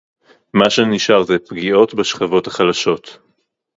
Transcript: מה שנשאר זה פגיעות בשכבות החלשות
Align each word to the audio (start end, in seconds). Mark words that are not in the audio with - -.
מה 0.53 0.69
שנשאר 0.69 1.23
זה 1.23 1.33
פגיעות 1.49 1.93
בשכבות 1.93 2.47
החלשות 2.47 3.17